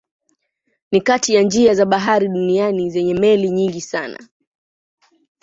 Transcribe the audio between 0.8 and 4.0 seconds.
Ni kati ya njia za bahari duniani zenye meli nyingi